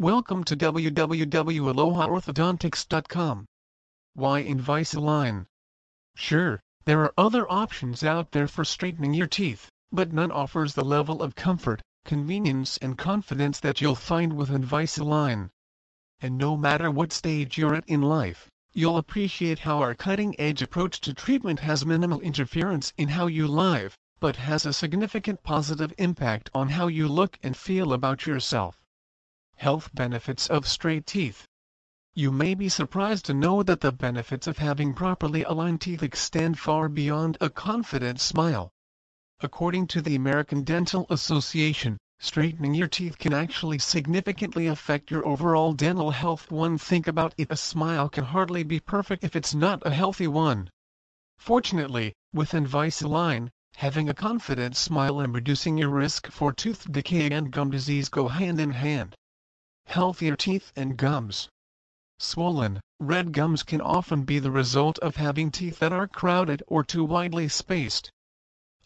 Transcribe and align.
Welcome 0.00 0.44
to 0.44 0.56
www.alohaorthodontics.com. 0.56 3.46
Why 4.14 4.44
Invisalign? 4.44 5.46
Sure, 6.14 6.60
there 6.84 7.02
are 7.02 7.12
other 7.18 7.50
options 7.50 8.04
out 8.04 8.30
there 8.30 8.46
for 8.46 8.64
straightening 8.64 9.12
your 9.12 9.26
teeth, 9.26 9.68
but 9.90 10.12
none 10.12 10.30
offers 10.30 10.74
the 10.74 10.84
level 10.84 11.20
of 11.20 11.34
comfort, 11.34 11.82
convenience 12.04 12.76
and 12.76 12.96
confidence 12.96 13.58
that 13.58 13.80
you'll 13.80 13.96
find 13.96 14.34
with 14.34 14.50
Invisalign. 14.50 15.50
And 16.20 16.38
no 16.38 16.56
matter 16.56 16.92
what 16.92 17.12
stage 17.12 17.58
you're 17.58 17.74
at 17.74 17.88
in 17.88 18.02
life, 18.02 18.48
you'll 18.72 18.98
appreciate 18.98 19.58
how 19.58 19.80
our 19.80 19.96
cutting-edge 19.96 20.62
approach 20.62 21.00
to 21.00 21.12
treatment 21.12 21.58
has 21.58 21.84
minimal 21.84 22.20
interference 22.20 22.92
in 22.96 23.08
how 23.08 23.26
you 23.26 23.48
live, 23.48 23.96
but 24.20 24.36
has 24.36 24.64
a 24.64 24.72
significant 24.72 25.42
positive 25.42 25.92
impact 25.98 26.50
on 26.54 26.68
how 26.68 26.86
you 26.86 27.08
look 27.08 27.36
and 27.42 27.56
feel 27.56 27.92
about 27.92 28.26
yourself. 28.26 28.78
Health 29.60 29.90
benefits 29.92 30.46
of 30.46 30.68
straight 30.68 31.04
teeth. 31.04 31.44
You 32.14 32.30
may 32.30 32.54
be 32.54 32.68
surprised 32.68 33.24
to 33.24 33.34
know 33.34 33.64
that 33.64 33.80
the 33.80 33.90
benefits 33.90 34.46
of 34.46 34.58
having 34.58 34.94
properly 34.94 35.42
aligned 35.42 35.80
teeth 35.80 36.00
extend 36.00 36.60
far 36.60 36.88
beyond 36.88 37.36
a 37.40 37.50
confident 37.50 38.20
smile. 38.20 38.70
According 39.40 39.88
to 39.88 40.00
the 40.00 40.14
American 40.14 40.62
Dental 40.62 41.06
Association, 41.10 41.98
straightening 42.20 42.74
your 42.74 42.86
teeth 42.86 43.18
can 43.18 43.32
actually 43.32 43.80
significantly 43.80 44.68
affect 44.68 45.10
your 45.10 45.26
overall 45.26 45.72
dental 45.72 46.12
health. 46.12 46.52
One 46.52 46.78
think 46.78 47.08
about 47.08 47.34
it 47.36 47.50
a 47.50 47.56
smile 47.56 48.08
can 48.08 48.26
hardly 48.26 48.62
be 48.62 48.78
perfect 48.78 49.24
if 49.24 49.34
it's 49.34 49.56
not 49.56 49.84
a 49.84 49.90
healthy 49.90 50.28
one. 50.28 50.70
Fortunately, 51.36 52.12
with 52.32 52.52
Invisalign, 52.52 53.50
having 53.74 54.08
a 54.08 54.14
confident 54.14 54.76
smile 54.76 55.18
and 55.18 55.34
reducing 55.34 55.76
your 55.76 55.90
risk 55.90 56.28
for 56.30 56.52
tooth 56.52 56.86
decay 56.92 57.28
and 57.32 57.50
gum 57.50 57.72
disease 57.72 58.08
go 58.08 58.28
hand 58.28 58.60
in 58.60 58.70
hand 58.70 59.16
healthier 59.88 60.36
teeth 60.36 60.70
and 60.76 60.96
gums. 60.96 61.48
Swollen, 62.18 62.80
red 63.00 63.32
gums 63.32 63.62
can 63.62 63.80
often 63.80 64.24
be 64.24 64.38
the 64.38 64.50
result 64.50 64.98
of 64.98 65.16
having 65.16 65.50
teeth 65.50 65.78
that 65.78 65.92
are 65.92 66.06
crowded 66.06 66.62
or 66.66 66.84
too 66.84 67.04
widely 67.04 67.48
spaced. 67.48 68.10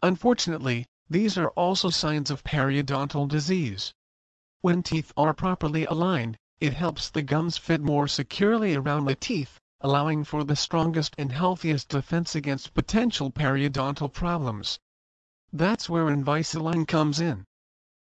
Unfortunately, 0.02 0.86
these 1.10 1.36
are 1.36 1.50
also 1.50 1.90
signs 1.90 2.30
of 2.30 2.44
periodontal 2.44 3.27
disease. 3.27 3.92
When 4.60 4.82
teeth 4.82 5.12
are 5.16 5.34
properly 5.34 5.84
aligned, 5.86 6.36
it 6.60 6.72
helps 6.72 7.10
the 7.10 7.22
gums 7.22 7.58
fit 7.58 7.80
more 7.80 8.06
securely 8.06 8.77
around 8.77 9.06
the 9.06 9.16
teeth, 9.16 9.58
allowing 9.80 10.22
for 10.22 10.44
the 10.44 10.55
strongest 10.55 11.16
and 11.18 11.32
healthiest 11.32 11.88
defense 11.88 12.36
against 12.36 12.74
potential 12.74 13.32
periodontal 13.32 14.12
problems. 14.12 14.78
That's 15.52 15.88
where 15.88 16.06
Invisalign 16.06 16.86
comes 16.86 17.18
in. 17.18 17.44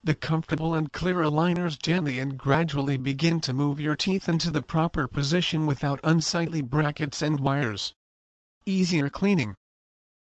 The 0.02 0.14
comfortable 0.14 0.72
and 0.74 0.90
clear 0.90 1.16
aligners 1.16 1.78
gently 1.78 2.18
and 2.18 2.38
gradually 2.38 2.96
begin 2.96 3.38
to 3.42 3.52
move 3.52 3.78
your 3.78 3.96
teeth 3.96 4.30
into 4.30 4.50
the 4.50 4.62
proper 4.62 5.06
position 5.06 5.66
without 5.66 6.00
unsightly 6.02 6.62
brackets 6.62 7.20
and 7.20 7.38
wires. 7.38 7.92
Easier 8.64 9.10
cleaning. 9.10 9.56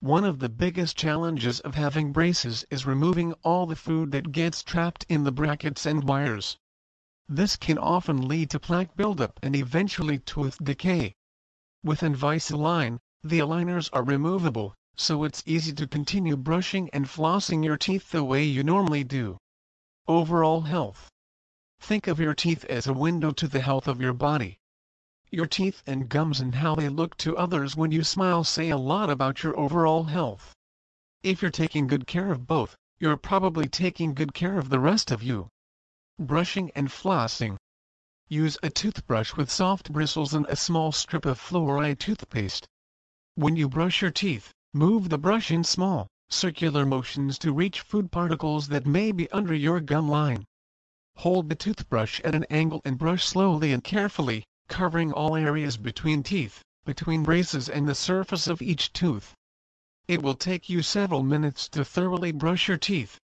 One 0.00 0.24
of 0.24 0.38
the 0.38 0.48
biggest 0.48 0.96
challenges 0.96 1.60
of 1.60 1.74
having 1.74 2.10
braces 2.10 2.64
is 2.70 2.86
removing 2.86 3.34
all 3.42 3.66
the 3.66 3.76
food 3.76 4.12
that 4.12 4.32
gets 4.32 4.62
trapped 4.62 5.04
in 5.10 5.24
the 5.24 5.30
brackets 5.30 5.84
and 5.84 6.04
wires. 6.04 6.56
This 7.28 7.54
can 7.56 7.76
often 7.76 8.26
lead 8.26 8.48
to 8.52 8.58
plaque 8.58 8.96
buildup 8.96 9.38
and 9.42 9.54
eventually 9.54 10.20
tooth 10.20 10.56
decay. 10.64 11.12
With 11.84 12.00
Invisalign, 12.00 12.98
the 13.22 13.40
aligners 13.40 13.90
are 13.92 14.04
removable, 14.04 14.74
so 14.96 15.22
it's 15.24 15.42
easy 15.44 15.74
to 15.74 15.86
continue 15.86 16.38
brushing 16.38 16.88
and 16.94 17.04
flossing 17.04 17.62
your 17.62 17.76
teeth 17.76 18.10
the 18.10 18.24
way 18.24 18.42
you 18.42 18.64
normally 18.64 19.04
do. 19.04 19.36
Overall 20.08 20.60
health. 20.60 21.10
Think 21.80 22.06
of 22.06 22.20
your 22.20 22.32
teeth 22.32 22.64
as 22.66 22.86
a 22.86 22.92
window 22.92 23.32
to 23.32 23.48
the 23.48 23.60
health 23.60 23.88
of 23.88 24.00
your 24.00 24.12
body. 24.12 24.58
Your 25.32 25.46
teeth 25.46 25.82
and 25.84 26.08
gums 26.08 26.38
and 26.38 26.54
how 26.54 26.76
they 26.76 26.88
look 26.88 27.16
to 27.16 27.36
others 27.36 27.74
when 27.74 27.90
you 27.90 28.04
smile 28.04 28.44
say 28.44 28.70
a 28.70 28.76
lot 28.76 29.10
about 29.10 29.42
your 29.42 29.58
overall 29.58 30.04
health. 30.04 30.54
If 31.24 31.42
you're 31.42 31.50
taking 31.50 31.88
good 31.88 32.06
care 32.06 32.30
of 32.30 32.46
both, 32.46 32.76
you're 33.00 33.16
probably 33.16 33.68
taking 33.68 34.14
good 34.14 34.32
care 34.32 34.58
of 34.58 34.68
the 34.68 34.78
rest 34.78 35.10
of 35.10 35.24
you. 35.24 35.48
Brushing 36.20 36.70
and 36.76 36.88
flossing. 36.88 37.56
Use 38.28 38.56
a 38.62 38.70
toothbrush 38.70 39.34
with 39.34 39.50
soft 39.50 39.92
bristles 39.92 40.34
and 40.34 40.46
a 40.46 40.54
small 40.54 40.92
strip 40.92 41.26
of 41.26 41.40
fluoride 41.40 41.98
toothpaste. 41.98 42.64
When 43.34 43.56
you 43.56 43.68
brush 43.68 44.02
your 44.02 44.12
teeth, 44.12 44.52
move 44.72 45.08
the 45.08 45.18
brush 45.18 45.50
in 45.50 45.64
small, 45.64 46.06
circular 46.28 46.84
motions 46.84 47.38
to 47.38 47.52
reach 47.52 47.80
food 47.80 48.10
particles 48.10 48.68
that 48.68 48.84
may 48.84 49.12
be 49.12 49.30
under 49.30 49.54
your 49.54 49.80
gum 49.80 50.08
line. 50.08 50.44
Hold 51.16 51.48
the 51.48 51.54
toothbrush 51.54 52.20
at 52.20 52.34
an 52.34 52.44
angle 52.50 52.82
and 52.84 52.98
brush 52.98 53.24
slowly 53.24 53.72
and 53.72 53.82
carefully, 53.82 54.44
covering 54.68 55.12
all 55.12 55.36
areas 55.36 55.76
between 55.76 56.22
teeth, 56.22 56.62
between 56.84 57.22
braces 57.22 57.68
and 57.68 57.88
the 57.88 57.94
surface 57.94 58.46
of 58.46 58.60
each 58.60 58.92
tooth. 58.92 59.34
It 60.08 60.22
will 60.22 60.34
take 60.34 60.68
you 60.68 60.82
several 60.82 61.22
minutes 61.22 61.68
to 61.70 61.84
thoroughly 61.84 62.32
brush 62.32 62.68
your 62.68 62.76
teeth. 62.76 63.18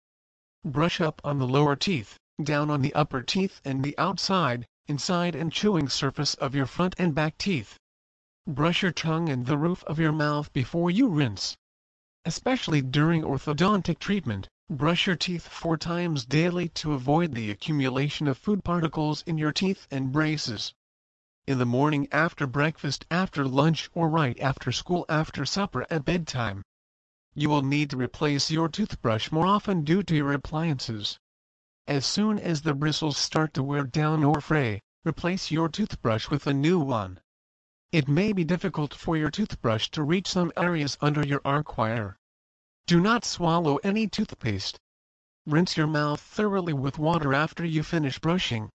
Brush 0.64 1.02
up 1.02 1.22
on 1.24 1.40
the 1.40 1.48
lower 1.48 1.76
teeth, 1.76 2.18
down 2.44 2.70
on 2.70 2.82
the 2.82 2.94
upper 2.94 3.22
teeth 3.22 3.62
and 3.66 3.84
the 3.84 3.98
outside, 3.98 4.66
inside 4.88 5.36
and 5.36 5.52
chewing 5.52 5.90
surface 5.90 6.34
of 6.36 6.56
your 6.56 6.66
front 6.66 6.96
and 6.98 7.14
back 7.14 7.38
teeth. 7.38 7.78
Brush 8.48 8.82
your 8.82 8.92
tongue 8.92 9.30
and 9.30 9.46
the 9.46 9.58
roof 9.58 9.84
of 9.86 10.00
your 10.00 10.12
mouth 10.12 10.52
before 10.54 10.90
you 10.90 11.08
rinse. 11.08 11.56
Especially 12.24 12.84
during 12.84 13.24
orthodontic 13.24 13.98
treatment, 13.98 14.48
brush 14.70 15.08
your 15.08 15.16
teeth 15.16 15.48
four 15.48 15.76
times 15.76 16.24
daily 16.24 16.70
to 16.70 16.94
avoid 16.94 17.34
the 17.34 17.50
accumulation 17.50 18.28
of 18.28 18.38
food 18.38 18.64
particles 18.64 19.24
in 19.26 19.40
your 19.40 19.52
teeth 19.52 19.88
and 19.90 20.12
braces. 20.12 20.76
In 21.48 21.58
the 21.58 21.66
morning 21.66 22.08
after 22.12 22.46
breakfast 22.46 23.08
after 23.10 23.44
lunch 23.48 23.90
or 23.96 24.08
right 24.08 24.40
after 24.40 24.72
school 24.72 25.04
after 25.10 25.46
supper 25.46 25.88
at 25.90 26.06
bedtime. 26.06 26.62
You 27.34 27.50
will 27.50 27.64
need 27.64 27.90
to 27.90 27.98
replace 27.98 28.52
your 28.52 28.70
toothbrush 28.70 29.32
more 29.32 29.48
often 29.48 29.84
due 29.84 30.04
to 30.04 30.16
your 30.16 30.32
appliances. 30.32 31.18
As 31.88 32.06
soon 32.06 32.38
as 32.38 32.62
the 32.62 32.76
bristles 32.76 33.18
start 33.18 33.56
to 33.56 33.64
wear 33.64 33.84
down 33.84 34.24
or 34.24 34.42
fray, 34.42 34.80
replace 35.04 35.50
your 35.50 35.70
toothbrush 35.70 36.30
with 36.30 36.46
a 36.46 36.54
new 36.54 36.80
one. 36.80 37.20
It 37.92 38.08
may 38.08 38.32
be 38.32 38.46
difficult 38.46 38.94
for 38.94 39.18
your 39.18 39.30
toothbrush 39.30 39.90
to 39.90 40.02
reach 40.02 40.28
some 40.28 40.54
areas 40.56 40.98
under 41.02 41.28
your 41.28 41.42
arc 41.44 41.78
wire. 41.78 42.16
Do 42.88 43.02
not 43.02 43.26
swallow 43.26 43.80
any 43.84 44.08
toothpaste. 44.08 44.80
Rinse 45.46 45.76
your 45.76 45.88
mouth 45.88 46.22
thoroughly 46.22 46.72
with 46.72 46.98
water 46.98 47.34
after 47.34 47.66
you 47.66 47.84
finish 47.84 48.18
brushing. 48.18 48.70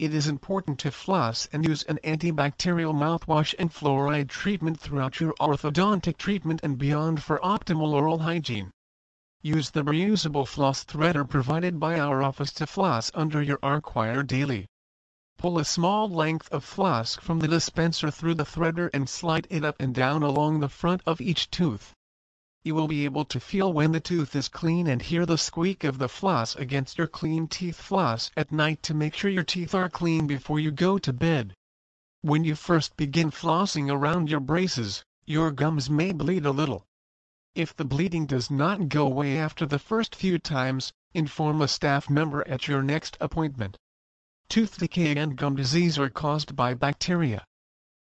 It 0.00 0.12
is 0.12 0.26
important 0.26 0.80
to 0.80 0.90
floss 0.90 1.46
and 1.52 1.64
use 1.64 1.84
an 1.84 2.00
antibacterial 2.02 2.92
mouthwash 2.92 3.54
and 3.56 3.72
fluoride 3.72 4.28
treatment 4.28 4.80
throughout 4.80 5.20
your 5.20 5.34
orthodontic 5.34 6.16
treatment 6.16 6.58
and 6.64 6.76
beyond 6.76 7.22
for 7.22 7.38
optimal 7.44 7.92
oral 7.92 8.18
hygiene. 8.18 8.72
Use 9.42 9.70
the 9.70 9.84
reusable 9.84 10.48
floss 10.48 10.84
threader 10.84 11.24
provided 11.24 11.78
by 11.78 12.00
our 12.00 12.20
office 12.20 12.52
to 12.54 12.66
floss 12.66 13.12
under 13.14 13.40
your 13.40 13.60
arc 13.62 13.94
wire 13.94 14.24
daily. 14.24 14.66
Pull 15.40 15.58
a 15.58 15.64
small 15.64 16.06
length 16.06 16.50
of 16.52 16.62
floss 16.62 17.16
from 17.16 17.38
the 17.38 17.48
dispenser 17.48 18.10
through 18.10 18.34
the 18.34 18.44
threader 18.44 18.90
and 18.92 19.08
slide 19.08 19.46
it 19.48 19.64
up 19.64 19.80
and 19.80 19.94
down 19.94 20.22
along 20.22 20.60
the 20.60 20.68
front 20.68 21.00
of 21.06 21.18
each 21.18 21.50
tooth. 21.50 21.94
You 22.62 22.74
will 22.74 22.88
be 22.88 23.06
able 23.06 23.24
to 23.24 23.40
feel 23.40 23.72
when 23.72 23.92
the 23.92 24.00
tooth 24.00 24.36
is 24.36 24.48
clean 24.48 24.86
and 24.86 25.00
hear 25.00 25.24
the 25.24 25.38
squeak 25.38 25.82
of 25.82 25.96
the 25.96 26.10
floss 26.10 26.54
against 26.56 26.98
your 26.98 27.06
clean 27.06 27.48
teeth 27.48 27.80
floss 27.80 28.30
at 28.36 28.52
night 28.52 28.82
to 28.82 28.92
make 28.92 29.14
sure 29.14 29.30
your 29.30 29.42
teeth 29.42 29.74
are 29.74 29.88
clean 29.88 30.26
before 30.26 30.60
you 30.60 30.70
go 30.70 30.98
to 30.98 31.10
bed. 31.10 31.54
When 32.20 32.44
you 32.44 32.54
first 32.54 32.98
begin 32.98 33.30
flossing 33.30 33.90
around 33.90 34.28
your 34.28 34.40
braces, 34.40 35.04
your 35.24 35.52
gums 35.52 35.88
may 35.88 36.12
bleed 36.12 36.44
a 36.44 36.50
little. 36.50 36.84
If 37.54 37.74
the 37.74 37.86
bleeding 37.86 38.26
does 38.26 38.50
not 38.50 38.90
go 38.90 39.06
away 39.06 39.38
after 39.38 39.64
the 39.64 39.78
first 39.78 40.14
few 40.14 40.38
times, 40.38 40.92
inform 41.14 41.62
a 41.62 41.68
staff 41.68 42.10
member 42.10 42.46
at 42.46 42.68
your 42.68 42.82
next 42.82 43.16
appointment. 43.22 43.78
Tooth 44.50 44.78
decay 44.78 45.16
and 45.16 45.36
gum 45.36 45.54
disease 45.54 45.96
are 45.96 46.10
caused 46.10 46.56
by 46.56 46.74
bacteria. 46.74 47.46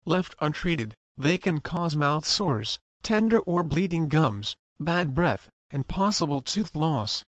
Left 0.05 0.35
untreated, 0.39 0.95
they 1.17 1.37
can 1.37 1.59
cause 1.59 1.97
mouth 1.97 2.25
sores, 2.25 2.79
tender 3.03 3.39
or 3.39 3.61
bleeding 3.61 4.07
gums, 4.07 4.55
bad 4.79 5.13
breath, 5.13 5.49
and 5.69 5.85
possible 5.85 6.41
tooth 6.41 6.77
loss. 6.77 7.25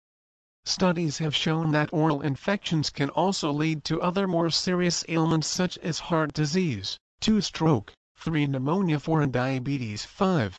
Studies 0.64 1.18
have 1.18 1.36
shown 1.36 1.72
that 1.72 1.92
oral 1.92 2.22
infections 2.22 2.90
can 2.90 3.10
also 3.10 3.52
lead 3.52 3.84
to 3.84 4.02
other 4.02 4.30
more 4.30 4.50
serious 4.50 5.04
ailments 5.10 5.48
such 5.48 5.78
as 5.80 6.00
heart 6.00 6.32
disease, 6.32 6.98
2 7.20 7.42
stroke, 7.42 7.92
3 8.16 8.48
pneumonia 8.48 8.98
4 8.98 9.24
and 9.24 9.34
diabetes 9.34 10.06
5. 10.06 10.58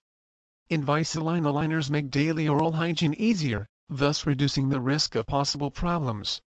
Invisalign 0.69 1.45
aligners 1.45 1.89
make 1.89 2.11
daily 2.11 2.47
oral 2.47 2.73
hygiene 2.73 3.15
easier, 3.15 3.67
thus 3.89 4.27
reducing 4.27 4.69
the 4.69 4.79
risk 4.79 5.15
of 5.15 5.25
possible 5.27 5.71
problems 5.71 6.43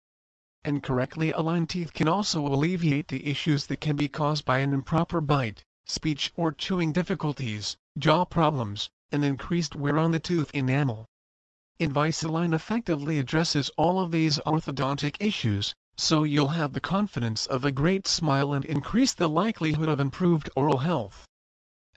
and 0.66 0.82
correctly 0.82 1.32
aligned 1.32 1.70
teeth 1.70 1.94
can 1.94 2.08
also 2.08 2.46
alleviate 2.48 3.08
the 3.08 3.28
issues 3.28 3.68
that 3.68 3.80
can 3.80 3.96
be 3.96 4.08
caused 4.08 4.44
by 4.44 4.58
an 4.58 4.74
improper 4.74 5.22
bite, 5.22 5.64
speech 5.86 6.34
or 6.36 6.52
chewing 6.52 6.92
difficulties, 6.92 7.78
jaw 8.00 8.26
problems, 8.26 8.90
and 9.12 9.24
increased 9.24 9.76
wear 9.76 10.00
on 10.00 10.10
the 10.10 10.20
tooth 10.20 10.50
enamel. 10.56 11.06
Invisalign 11.80 12.54
effectively 12.54 13.20
addresses 13.20 13.70
all 13.78 14.00
of 14.00 14.12
these 14.12 14.40
orthodontic 14.40 15.16
issues, 15.20 15.76
so 15.98 16.24
you'll 16.24 16.48
have 16.48 16.74
the 16.74 16.82
confidence 16.82 17.46
of 17.46 17.64
a 17.64 17.72
great 17.72 18.08
smile 18.08 18.52
and 18.52 18.66
increase 18.66 19.14
the 19.14 19.30
likelihood 19.30 19.88
of 19.88 20.00
improved 20.00 20.50
oral 20.56 20.80
health. 20.80 21.28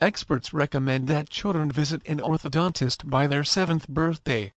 Experts 0.00 0.52
recommend 0.52 1.08
that 1.08 1.30
children 1.30 1.72
visit 1.72 2.02
an 2.06 2.18
orthodontist 2.20 3.08
by 3.08 3.26
their 3.26 3.44
seventh 3.44 3.88
birthday. 3.88 4.52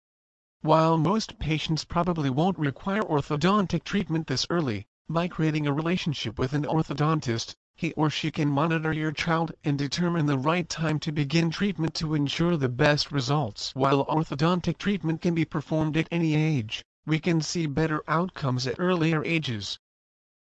While 0.62 0.98
most 0.98 1.40
patients 1.40 1.86
probably 1.86 2.30
won't 2.30 2.60
require 2.60 3.02
orthodontic 3.02 3.86
treatment 3.86 4.28
this 4.28 4.46
early, 4.50 4.88
by 5.08 5.30
creating 5.30 5.66
a 5.66 5.72
relationship 5.72 6.38
with 6.38 6.52
an 6.52 6.66
orthodontist, 6.66 7.56
he 7.78 7.94
or 7.94 8.10
she 8.10 8.30
can 8.30 8.50
monitor 8.50 8.92
your 8.92 9.14
child 9.14 9.54
and 9.64 9.78
determine 9.78 10.26
the 10.26 10.38
right 10.38 10.68
time 10.68 11.00
to 11.00 11.14
begin 11.14 11.50
treatment 11.50 11.94
to 11.94 12.14
ensure 12.14 12.58
the 12.58 12.68
best 12.68 13.10
results. 13.10 13.72
While 13.74 14.06
orthodontic 14.08 14.78
treatment 14.78 15.22
can 15.22 15.34
be 15.34 15.46
performed 15.46 15.96
at 15.96 16.10
any 16.12 16.36
age, 16.36 16.84
we 17.06 17.20
can 17.20 17.40
see 17.40 17.66
better 17.66 18.04
outcomes 18.06 18.68
at 18.68 18.82
earlier 18.82 19.24
ages. 19.24 19.80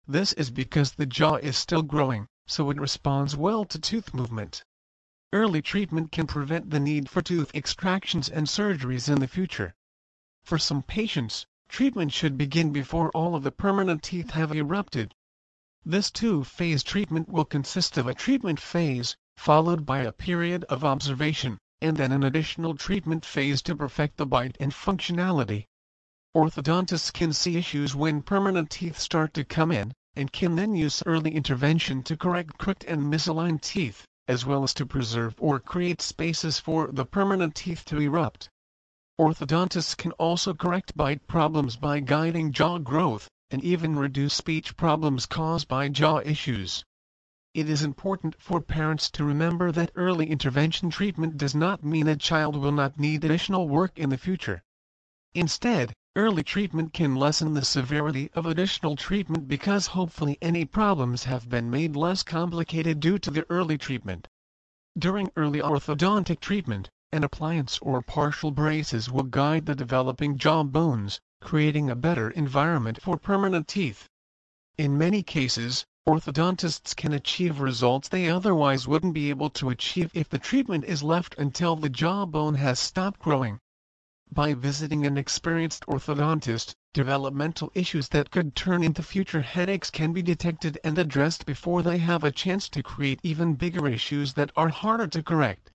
This 0.07 0.33
is 0.33 0.49
because 0.49 0.93
the 0.93 1.05
jaw 1.05 1.35
is 1.35 1.57
still 1.57 1.83
growing, 1.83 2.25
so 2.47 2.71
it 2.71 2.79
responds 2.79 3.37
well 3.37 3.65
to 3.65 3.77
tooth 3.77 4.15
movement. 4.15 4.63
Early 5.31 5.61
treatment 5.61 6.11
can 6.11 6.25
prevent 6.25 6.71
the 6.71 6.79
need 6.79 7.07
for 7.07 7.21
tooth 7.21 7.53
extractions 7.53 8.27
and 8.27 8.47
surgeries 8.47 9.09
in 9.09 9.19
the 9.19 9.27
future. 9.27 9.75
For 10.47 10.57
some 10.57 10.81
patients, 10.81 11.45
treatment 11.67 12.13
should 12.13 12.37
begin 12.37 12.71
before 12.71 13.09
all 13.09 13.35
of 13.35 13.43
the 13.43 13.51
permanent 13.51 14.01
teeth 14.01 14.29
have 14.29 14.55
erupted. 14.55 15.13
This 15.83 16.09
two-phase 16.09 16.83
treatment 16.83 17.27
will 17.27 17.43
consist 17.43 17.97
of 17.97 18.07
a 18.07 18.13
treatment 18.13 18.57
phase, 18.57 19.17
followed 19.35 19.85
by 19.85 19.99
a 20.03 20.13
period 20.13 20.63
of 20.69 20.85
observation, 20.85 21.57
and 21.81 21.97
then 21.97 22.13
an 22.13 22.23
additional 22.23 22.77
treatment 22.77 23.25
phase 23.25 23.61
to 23.63 23.75
perfect 23.75 24.15
the 24.15 24.25
bite 24.25 24.55
and 24.57 24.71
functionality. 24.71 25.65
Orthodontists 26.33 27.11
can 27.11 27.33
see 27.33 27.57
issues 27.57 27.93
when 27.93 28.21
permanent 28.21 28.69
teeth 28.69 28.97
start 28.97 29.33
to 29.33 29.43
come 29.43 29.73
in, 29.73 29.91
and 30.15 30.31
can 30.31 30.55
then 30.55 30.73
use 30.75 31.03
early 31.05 31.35
intervention 31.35 32.03
to 32.03 32.15
correct 32.15 32.57
crooked 32.57 32.85
and 32.85 33.11
misaligned 33.11 33.63
teeth, 33.63 34.05
as 34.29 34.45
well 34.45 34.63
as 34.63 34.73
to 34.75 34.85
preserve 34.85 35.35
or 35.39 35.59
create 35.59 36.01
spaces 36.01 36.57
for 36.57 36.87
the 36.87 37.05
permanent 37.05 37.53
teeth 37.53 37.83
to 37.83 37.99
erupt. 37.99 38.47
Orthodontists 39.19 39.97
can 39.97 40.11
also 40.13 40.53
correct 40.53 40.95
bite 40.95 41.25
problems 41.25 41.75
by 41.75 41.99
guiding 41.99 42.51
jaw 42.51 42.77
growth, 42.77 43.27
and 43.49 43.63
even 43.63 43.97
reduce 43.97 44.35
speech 44.35 44.77
problems 44.77 45.25
caused 45.25 45.67
by 45.67 45.89
jaw 45.89 46.19
issues. 46.19 46.83
It 47.55 47.67
is 47.67 47.81
important 47.81 48.39
for 48.39 48.61
parents 48.61 49.09
to 49.09 49.23
remember 49.23 49.71
that 49.71 49.89
early 49.95 50.29
intervention 50.29 50.91
treatment 50.91 51.35
does 51.35 51.55
not 51.55 51.83
mean 51.83 52.07
a 52.07 52.15
child 52.15 52.55
will 52.57 52.71
not 52.71 52.99
need 52.99 53.23
additional 53.23 53.67
work 53.67 53.97
in 53.97 54.11
the 54.11 54.19
future. 54.19 54.61
Instead, 55.33 55.93
early 56.15 56.43
treatment 56.43 56.93
can 56.93 57.15
lessen 57.15 57.55
the 57.55 57.65
severity 57.65 58.29
of 58.35 58.45
additional 58.45 58.95
treatment 58.95 59.47
because 59.47 59.87
hopefully 59.87 60.37
any 60.43 60.63
problems 60.63 61.23
have 61.23 61.49
been 61.49 61.71
made 61.71 61.95
less 61.95 62.21
complicated 62.21 62.99
due 62.99 63.17
to 63.17 63.31
the 63.31 63.47
early 63.49 63.79
treatment. 63.79 64.27
During 64.95 65.31
early 65.35 65.59
orthodontic 65.59 66.39
treatment, 66.39 66.91
an 67.13 67.23
appliance 67.23 67.79
or 67.79 68.01
partial 68.01 68.51
braces 68.51 69.09
will 69.09 69.23
guide 69.23 69.65
the 69.65 69.73
developing 69.73 70.37
jaw 70.37 70.61
bones, 70.61 71.21
creating 71.39 71.89
a 71.89 71.95
better 71.95 72.29
environment 72.31 73.01
for 73.01 73.15
permanent 73.17 73.65
teeth. 73.65 74.09
In 74.77 74.97
many 74.97 75.23
cases, 75.23 75.85
orthodontists 76.05 76.93
can 76.93 77.13
achieve 77.13 77.61
results 77.61 78.09
they 78.09 78.29
otherwise 78.29 78.89
wouldn't 78.89 79.13
be 79.13 79.29
able 79.29 79.49
to 79.51 79.69
achieve 79.69 80.11
if 80.13 80.27
the 80.27 80.37
treatment 80.37 80.83
is 80.83 81.01
left 81.01 81.33
until 81.37 81.77
the 81.77 81.87
jawbone 81.87 82.55
has 82.55 82.77
stopped 82.77 83.21
growing. 83.21 83.57
By 84.29 84.53
visiting 84.53 85.05
an 85.05 85.17
experienced 85.17 85.85
orthodontist, 85.85 86.75
developmental 86.93 87.71
issues 87.73 88.09
that 88.09 88.31
could 88.31 88.53
turn 88.53 88.83
into 88.83 89.01
future 89.01 89.41
headaches 89.41 89.89
can 89.89 90.11
be 90.11 90.21
detected 90.21 90.77
and 90.83 90.99
addressed 90.99 91.45
before 91.45 91.83
they 91.83 91.99
have 91.99 92.25
a 92.25 92.31
chance 92.31 92.67
to 92.67 92.83
create 92.83 93.21
even 93.23 93.55
bigger 93.55 93.87
issues 93.87 94.33
that 94.33 94.51
are 94.57 94.67
harder 94.67 95.07
to 95.07 95.23
correct. 95.23 95.71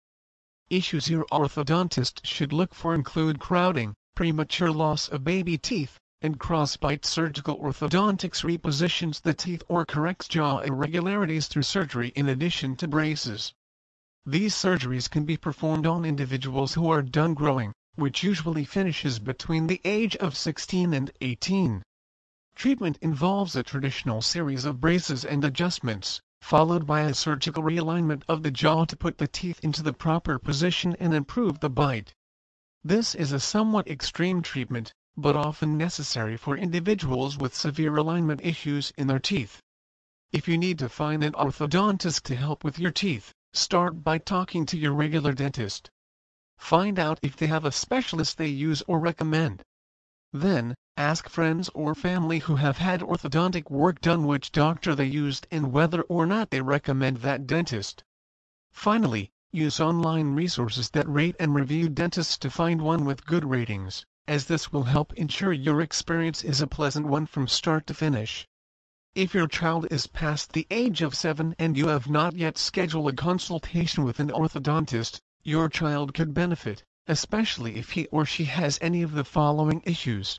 Issues 0.73 1.11
your 1.11 1.27
orthodontist 1.27 2.25
should 2.25 2.51
look 2.51 2.73
for 2.75 2.95
include 2.95 3.39
crowding, 3.39 3.93
premature 4.15 4.73
loss 4.73 5.07
of 5.07 5.23
baby 5.23 5.59
teeth, 5.59 5.99
and 6.23 6.41
crossbite 6.41 7.05
surgical 7.05 7.59
orthodontics 7.59 8.43
repositions 8.43 9.21
the 9.21 9.35
teeth 9.35 9.63
or 9.69 9.85
corrects 9.85 10.29
jaw 10.29 10.61
irregularities 10.61 11.47
through 11.47 11.65
surgery 11.65 12.09
in 12.17 12.27
addition 12.27 12.75
to 12.77 12.89
braces. 12.89 13.53
These 14.25 14.55
surgeries 14.55 15.11
can 15.11 15.27
be 15.27 15.37
performed 15.37 15.87
on 15.87 16.07
individuals 16.07 16.73
who 16.73 16.89
are 16.89 17.03
done 17.03 17.35
growing, 17.35 17.75
which 17.97 18.23
usually 18.23 18.65
finishes 18.65 19.19
between 19.19 19.67
the 19.67 19.83
age 19.85 20.17
of 20.17 20.35
16 20.35 20.95
and 20.95 21.11
18. 21.21 21.83
Treatment 22.55 22.97
involves 23.03 23.55
a 23.55 23.63
traditional 23.63 24.23
series 24.23 24.65
of 24.65 24.81
braces 24.81 25.23
and 25.23 25.45
adjustments, 25.45 26.23
followed 26.43 26.85
by 26.85 27.03
a 27.03 27.15
surgical 27.15 27.63
realignment 27.63 28.25
of 28.29 28.43
the 28.43 28.51
jaw 28.51 28.85
to 28.85 28.97
put 28.97 29.17
the 29.17 29.29
teeth 29.29 29.61
into 29.63 29.81
the 29.81 29.93
proper 29.93 30.41
position 30.41 30.97
and 30.99 31.15
improve 31.15 31.61
the 31.61 31.71
bite. 31.71 32.13
This 32.83 33.15
is 33.15 33.31
a 33.31 33.39
somewhat 33.39 33.87
extreme 33.87 34.43
treatment, 34.43 34.93
but 35.17 35.37
often 35.37 35.79
necessary 35.79 36.37
for 36.37 36.57
individuals 36.57 37.39
with 37.39 37.55
severe 37.55 37.97
alignment 37.97 38.41
issues 38.43 38.93
in 38.99 39.07
their 39.07 39.21
teeth. 39.21 39.61
If 40.33 40.49
you 40.49 40.59
need 40.59 40.81
to 40.81 40.89
find 40.89 41.23
an 41.23 41.35
orthodontist 41.35 42.23
to 42.23 42.35
help 42.35 42.65
with 42.65 42.77
your 42.77 42.91
teeth, 42.91 43.33
start 43.53 44.03
by 44.03 44.19
talking 44.19 44.67
to 44.67 44.77
your 44.77 44.95
regular 44.95 45.33
dentist. 45.33 45.91
Find 46.59 46.99
out 46.99 47.21
if 47.23 47.37
they 47.37 47.47
have 47.47 47.65
a 47.65 47.71
specialist 47.71 48.37
they 48.37 48.49
use 48.49 48.83
or 48.89 48.99
recommend. 48.99 49.63
Then, 50.35 50.77
ask 50.97 51.29
friends 51.29 51.69
or 51.75 51.95
family 51.95 52.39
who 52.39 52.57
have 52.57 52.79
had 52.79 53.03
orthodontic 53.03 53.71
work 53.71 54.01
done 54.01 54.27
which 54.27 54.51
doctor 54.51 54.95
they 54.95 55.05
used 55.05 55.47
and 55.51 55.73
whether 55.73 56.01
or 56.05 56.25
not 56.25 56.49
they 56.49 56.63
recommend 56.63 57.19
that 57.19 57.47
dentist. 57.47 58.03
Finally, 58.71 59.31
use 59.51 59.79
online 59.79 60.35
resources 60.35 60.89
that 60.89 61.07
rate 61.07 61.37
and 61.39 61.55
review 61.55 61.91
dentists 61.91 62.39
to 62.39 62.49
find 62.49 62.81
one 62.81 63.05
with 63.05 63.27
good 63.27 63.45
ratings, 63.45 64.07
as 64.27 64.47
this 64.47 64.73
will 64.73 64.85
help 64.85 65.13
ensure 65.19 65.53
your 65.53 65.83
experience 65.83 66.43
is 66.43 66.63
a 66.63 66.67
pleasant 66.67 67.05
one 67.05 67.27
from 67.27 67.47
start 67.47 67.87
to 67.89 67.93
finish. 67.93 68.49
If 69.15 69.35
your 69.35 69.49
child 69.49 69.87
is 69.91 70.07
past 70.07 70.55
the 70.55 70.67
age 70.71 71.03
of 71.03 71.15
7 71.15 71.55
and 71.59 71.77
you 71.77 71.89
have 71.89 72.09
not 72.09 72.37
yet 72.37 72.57
scheduled 72.57 73.11
a 73.11 73.13
consultation 73.13 74.03
with 74.03 74.19
an 74.19 74.31
orthodontist, 74.31 75.21
your 75.43 75.69
child 75.69 76.15
could 76.15 76.33
benefit 76.33 76.85
especially 77.09 77.77
if 77.77 77.91
he 77.91 78.07
or 78.07 78.25
she 78.25 78.45
has 78.45 78.79
any 78.81 79.03
of 79.03 79.13
the 79.13 79.25
following 79.25 79.83
issues. 79.85 80.39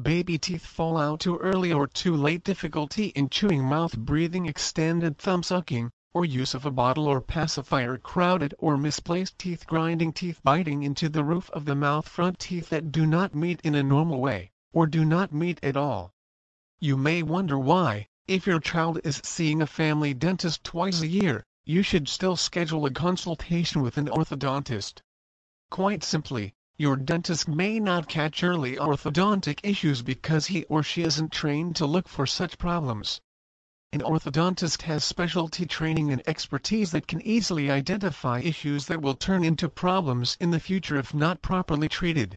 Baby 0.00 0.36
teeth 0.36 0.66
fall 0.66 0.98
out 0.98 1.20
too 1.20 1.38
early 1.38 1.72
or 1.72 1.86
too 1.86 2.14
late 2.14 2.44
difficulty 2.44 3.06
in 3.16 3.30
chewing 3.30 3.64
mouth 3.64 3.96
breathing 3.96 4.44
extended 4.46 5.16
thumb 5.16 5.42
sucking, 5.42 5.90
or 6.12 6.24
use 6.24 6.52
of 6.52 6.66
a 6.66 6.70
bottle 6.70 7.06
or 7.06 7.20
pacifier 7.20 7.96
crowded 7.96 8.54
or 8.58 8.76
misplaced 8.76 9.38
teeth 9.38 9.66
grinding 9.66 10.12
teeth 10.12 10.40
biting 10.44 10.82
into 10.82 11.08
the 11.08 11.24
roof 11.24 11.48
of 11.50 11.64
the 11.64 11.74
mouth 11.74 12.06
front 12.06 12.38
teeth 12.38 12.68
that 12.68 12.92
do 12.92 13.06
not 13.06 13.34
meet 13.34 13.60
in 13.62 13.74
a 13.74 13.82
normal 13.82 14.20
way, 14.20 14.50
or 14.72 14.86
do 14.86 15.04
not 15.04 15.32
meet 15.32 15.58
at 15.62 15.76
all. 15.76 16.12
You 16.80 16.96
may 16.96 17.22
wonder 17.22 17.58
why, 17.58 18.08
if 18.26 18.46
your 18.46 18.60
child 18.60 19.00
is 19.04 19.22
seeing 19.24 19.62
a 19.62 19.66
family 19.66 20.12
dentist 20.12 20.62
twice 20.62 21.00
a 21.00 21.06
year, 21.06 21.44
you 21.64 21.82
should 21.82 22.08
still 22.08 22.36
schedule 22.36 22.84
a 22.84 22.90
consultation 22.90 23.80
with 23.82 23.96
an 23.96 24.08
orthodontist. 24.08 25.00
Quite 25.70 26.02
simply, 26.02 26.54
your 26.78 26.96
dentist 26.96 27.46
may 27.46 27.78
not 27.78 28.08
catch 28.08 28.42
early 28.42 28.76
orthodontic 28.76 29.60
issues 29.62 30.00
because 30.00 30.46
he 30.46 30.64
or 30.64 30.82
she 30.82 31.02
isn't 31.02 31.30
trained 31.30 31.76
to 31.76 31.86
look 31.86 32.08
for 32.08 32.26
such 32.26 32.56
problems. 32.56 33.20
An 33.92 34.00
orthodontist 34.00 34.82
has 34.82 35.04
specialty 35.04 35.66
training 35.66 36.10
and 36.10 36.22
expertise 36.26 36.90
that 36.92 37.06
can 37.06 37.20
easily 37.20 37.70
identify 37.70 38.40
issues 38.40 38.86
that 38.86 39.02
will 39.02 39.14
turn 39.14 39.44
into 39.44 39.68
problems 39.68 40.36
in 40.40 40.50
the 40.52 40.60
future 40.60 40.96
if 40.96 41.12
not 41.12 41.42
properly 41.42 41.88
treated. 41.88 42.34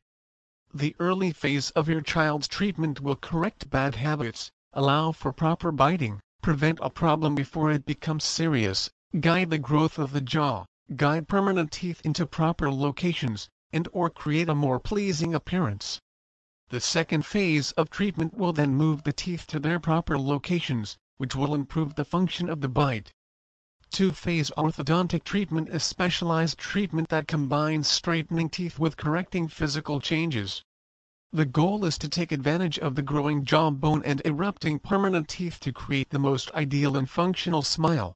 The 0.73 0.95
early 0.99 1.31
phase 1.31 1.71
of 1.71 1.87
your 1.87 2.01
child's 2.01 2.47
treatment 2.47 2.99
will 2.99 3.15
correct 3.15 3.69
bad 3.69 3.95
habits, 3.95 4.51
allow 4.73 5.11
for 5.11 5.33
proper 5.33 5.71
biting, 5.71 6.19
prevent 6.41 6.79
a 6.81 6.89
problem 6.89 7.35
before 7.35 7.71
it 7.71 7.85
becomes 7.85 8.23
serious, 8.23 8.89
guide 9.19 9.49
the 9.49 9.57
growth 9.57 9.99
of 9.99 10.11
the 10.11 10.21
jaw, 10.21 10.65
guide 10.95 11.27
permanent 11.27 11.71
teeth 11.71 12.01
into 12.03 12.25
proper 12.25 12.71
locations, 12.71 13.49
and 13.71 13.87
or 13.93 14.09
create 14.09 14.49
a 14.49 14.55
more 14.55 14.79
pleasing 14.79 15.33
appearance. 15.33 16.01
The 16.69 16.79
second 16.79 17.25
phase 17.25 17.71
of 17.73 17.89
treatment 17.89 18.33
will 18.33 18.53
then 18.53 18.75
move 18.75 19.03
the 19.03 19.13
teeth 19.13 19.47
to 19.47 19.59
their 19.59 19.79
proper 19.79 20.17
locations, 20.17 20.97
which 21.17 21.35
will 21.35 21.53
improve 21.53 21.95
the 21.95 22.05
function 22.05 22.49
of 22.49 22.61
the 22.61 22.69
bite. 22.69 23.13
Two-phase 23.89 24.51
orthodontic 24.57 25.23
treatment 25.25 25.67
is 25.69 25.83
specialized 25.83 26.57
treatment 26.57 27.09
that 27.09 27.27
combines 27.27 27.87
straightening 27.87 28.49
teeth 28.49 28.79
with 28.79 28.95
correcting 28.95 29.49
physical 29.49 29.99
changes. 29.99 30.63
The 31.33 31.45
goal 31.45 31.85
is 31.85 31.97
to 31.99 32.09
take 32.09 32.31
advantage 32.31 32.79
of 32.79 32.95
the 32.95 33.01
growing 33.01 33.45
jawbone 33.45 34.01
and 34.03 34.21
erupting 34.25 34.79
permanent 34.79 35.27
teeth 35.27 35.59
to 35.61 35.71
create 35.73 36.09
the 36.09 36.19
most 36.19 36.51
ideal 36.51 36.97
and 36.97 37.09
functional 37.09 37.61
smile. 37.61 38.15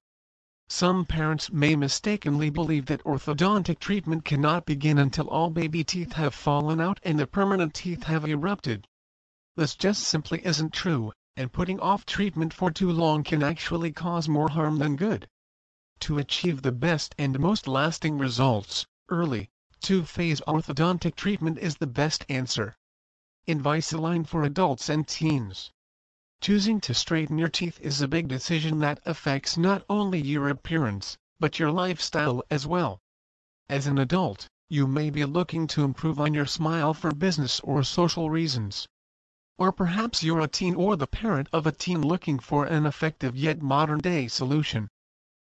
Some 0.67 1.05
parents 1.05 1.51
may 1.51 1.75
mistakenly 1.75 2.50
believe 2.50 2.88
that 2.88 3.03
orthodontic 3.03 3.77
treatment 3.77 4.25
cannot 4.25 4.65
begin 4.65 4.98
until 4.98 5.27
all 5.29 5.51
baby 5.51 5.84
teeth 5.84 6.13
have 6.13 6.34
fallen 6.34 6.81
out 6.81 7.00
and 7.03 7.19
the 7.19 7.27
permanent 7.27 7.75
teeth 7.75 8.05
have 8.05 8.25
erupted. 8.27 8.88
This 9.55 9.75
just 9.75 10.01
simply 10.03 10.43
isn't 10.43 10.74
true, 10.74 11.13
and 11.38 11.53
putting 11.53 11.79
off 11.79 12.03
treatment 12.03 12.51
for 12.51 12.72
too 12.72 12.91
long 12.91 13.24
can 13.24 13.43
actually 13.43 13.91
cause 13.91 14.27
more 14.27 14.50
harm 14.50 14.79
than 14.79 14.95
good. 14.95 15.27
To 16.00 16.17
achieve 16.17 16.63
the 16.63 16.72
best 16.72 17.13
and 17.19 17.39
most 17.39 17.67
lasting 17.67 18.17
results, 18.17 18.88
early, 19.07 19.51
two-phase 19.81 20.41
orthodontic 20.48 21.13
treatment 21.15 21.60
is 21.60 21.75
the 21.77 21.86
best 21.86 22.25
answer. 22.27 22.75
Invisalign 23.48 24.25
for 24.27 24.41
adults 24.41 24.89
and 24.89 25.07
teens. 25.07 25.72
Choosing 26.46 26.80
to 26.82 26.94
straighten 26.94 27.40
your 27.40 27.50
teeth 27.50 27.80
is 27.82 28.02
a 28.02 28.08
big 28.08 28.28
decision 28.28 28.78
that 28.78 29.00
affects 29.04 29.58
not 29.58 29.84
only 29.90 30.22
your 30.22 30.48
appearance, 30.48 31.18
but 31.40 31.58
your 31.58 31.72
lifestyle 31.72 32.44
as 32.52 32.68
well. 32.68 33.02
As 33.68 33.88
an 33.88 33.98
adult, 33.98 34.48
you 34.70 34.86
may 34.86 35.10
be 35.10 35.25
looking 35.25 35.66
to 35.66 35.84
improve 35.84 36.20
on 36.20 36.36
your 36.36 36.46
smile 36.46 36.94
for 36.94 37.10
business 37.12 37.60
or 37.62 37.82
social 37.82 38.30
reasons. 38.30 38.88
Or 39.58 39.72
perhaps 39.72 40.22
you're 40.22 40.40
a 40.42 40.48
teen 40.48 40.75
or 40.75 40.96
the 40.96 41.08
parent 41.08 41.50
of 41.52 41.66
a 41.66 41.72
teen 41.72 42.04
looking 42.04 42.38
for 42.38 42.64
an 42.66 42.86
effective 42.86 43.36
yet 43.36 43.64
modern-day 43.64 44.28
solution. 44.28 44.88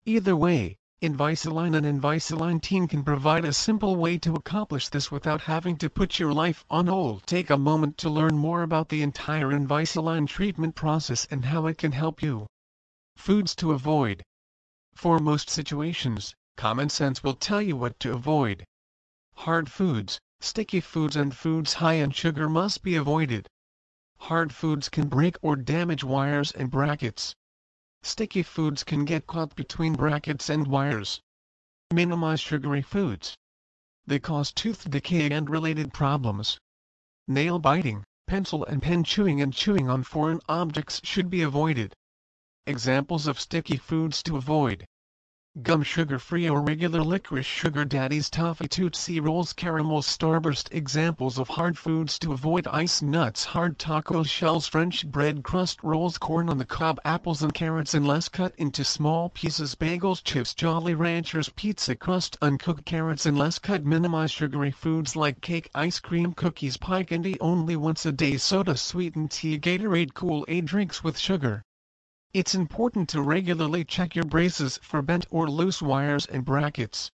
Either 0.03 0.35
way, 0.35 0.77
Invisalign 1.01 1.75
and 1.75 1.83
Invisalign 1.83 2.61
Teen 2.61 2.87
can 2.87 3.03
provide 3.03 3.43
a 3.43 3.53
simple 3.53 3.95
way 3.95 4.19
to 4.19 4.35
accomplish 4.35 4.87
this 4.87 5.09
without 5.09 5.41
having 5.41 5.75
to 5.77 5.89
put 5.89 6.19
your 6.19 6.31
life 6.31 6.63
on 6.69 6.85
hold. 6.85 7.25
Take 7.25 7.49
a 7.49 7.57
moment 7.57 7.97
to 7.97 8.09
learn 8.11 8.37
more 8.37 8.61
about 8.61 8.89
the 8.89 9.01
entire 9.01 9.47
Invisalign 9.51 10.27
treatment 10.27 10.75
process 10.75 11.25
and 11.31 11.45
how 11.45 11.65
it 11.65 11.79
can 11.79 11.93
help 11.93 12.21
you. 12.21 12.45
Foods 13.15 13.55
to 13.55 13.71
avoid. 13.71 14.21
For 14.93 15.17
most 15.17 15.49
situations, 15.49 16.35
common 16.55 16.89
sense 16.89 17.23
will 17.23 17.33
tell 17.33 17.63
you 17.63 17.75
what 17.75 17.99
to 18.01 18.13
avoid. 18.13 18.63
Hard 19.33 19.71
foods, 19.71 20.19
sticky 20.39 20.81
foods 20.81 21.15
and 21.15 21.35
foods 21.35 21.73
high 21.73 21.93
in 21.93 22.11
sugar 22.11 22.47
must 22.47 22.83
be 22.83 22.95
avoided. 22.95 23.47
Hard 24.19 24.53
foods 24.53 24.87
can 24.87 25.07
break 25.07 25.35
or 25.41 25.55
damage 25.55 26.03
wires 26.03 26.51
and 26.51 26.69
brackets. 26.69 27.33
Sticky 28.03 28.41
foods 28.41 28.83
can 28.83 29.05
get 29.05 29.27
caught 29.27 29.55
between 29.55 29.93
brackets 29.93 30.49
and 30.49 30.65
wires. 30.65 31.21
Minimize 31.93 32.39
sugary 32.39 32.81
foods. 32.81 33.37
They 34.07 34.19
cause 34.19 34.51
tooth 34.51 34.89
decay 34.89 35.29
and 35.29 35.49
related 35.49 35.93
problems. 35.93 36.57
Nail 37.27 37.59
biting, 37.59 38.03
pencil 38.25 38.65
and 38.65 38.81
pen 38.81 39.03
chewing 39.03 39.39
and 39.39 39.53
chewing 39.53 39.89
on 39.89 40.03
foreign 40.03 40.41
objects 40.49 40.99
should 41.03 41.29
be 41.29 41.43
avoided. 41.43 41.93
Examples 42.65 43.27
of 43.27 43.39
sticky 43.39 43.77
foods 43.77 44.23
to 44.23 44.37
avoid 44.37 44.85
gum 45.63 45.83
sugar-free 45.83 46.49
or 46.49 46.61
regular 46.61 47.03
licorice 47.03 47.45
sugar 47.45 47.83
daddies 47.83 48.29
toffee 48.29 48.69
tootsie 48.69 49.19
rolls 49.19 49.51
caramel 49.51 50.01
starburst 50.01 50.69
examples 50.73 51.37
of 51.37 51.49
hard 51.49 51.77
foods 51.77 52.17
to 52.17 52.31
avoid 52.31 52.65
ice 52.67 53.01
nuts 53.01 53.43
hard 53.43 53.77
taco 53.77 54.23
shells 54.23 54.65
french 54.65 55.05
bread 55.05 55.43
crust 55.43 55.83
rolls 55.83 56.17
corn 56.17 56.47
on 56.47 56.57
the 56.57 56.63
cob 56.63 56.97
apples 57.03 57.43
and 57.43 57.53
carrots 57.53 57.93
unless 57.93 58.29
cut 58.29 58.55
into 58.57 58.85
small 58.85 59.27
pieces 59.27 59.75
bagels 59.75 60.23
chips 60.23 60.53
jolly 60.53 60.95
ranchers 60.95 61.49
pizza 61.49 61.93
crust 61.93 62.37
uncooked 62.41 62.85
carrots 62.85 63.25
unless 63.25 63.59
cut 63.59 63.83
minimize 63.83 64.31
sugary 64.31 64.71
foods 64.71 65.17
like 65.17 65.41
cake 65.41 65.69
ice 65.75 65.99
cream 65.99 66.31
cookies 66.31 66.77
pie 66.77 67.03
candy 67.03 67.37
only 67.41 67.75
once 67.75 68.05
a 68.05 68.11
day 68.13 68.37
soda 68.37 68.77
sweetened 68.77 69.29
tea 69.29 69.59
gatorade 69.59 70.13
kool-aid 70.13 70.63
drinks 70.63 71.03
with 71.03 71.17
sugar 71.19 71.61
it's 72.33 72.55
important 72.55 73.09
to 73.09 73.21
regularly 73.21 73.83
check 73.83 74.15
your 74.15 74.23
braces 74.23 74.79
for 74.81 75.01
bent 75.01 75.25
or 75.29 75.49
loose 75.49 75.81
wires 75.81 76.25
and 76.25 76.45
brackets. 76.45 77.11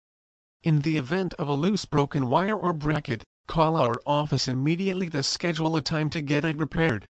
In 0.64 0.80
the 0.80 0.97
event 0.97 1.35
of 1.35 1.47
a 1.47 1.54
loose 1.54 1.85
broken 1.85 2.28
wire 2.28 2.56
or 2.56 2.73
bracket, 2.73 3.23
call 3.47 3.76
our 3.76 3.94
office 4.06 4.49
immediately 4.49 5.09
to 5.11 5.23
schedule 5.23 5.76
a 5.76 5.83
time 5.83 6.11
to 6.11 6.21
get 6.21 6.44
it 6.44 6.56
repaired. 6.56 7.06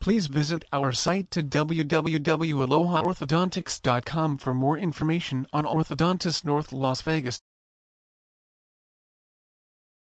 Please 0.00 0.28
visit 0.28 0.64
our 0.72 0.92
site 0.92 1.30
to 1.32 1.42
www.alohaorthodontics.com 1.42 4.38
for 4.38 4.54
more 4.54 4.78
information 4.78 5.46
on 5.52 5.64
Orthodontist 5.64 6.42
North 6.44 6.72
Las 6.72 7.02
Vegas. 7.02 7.42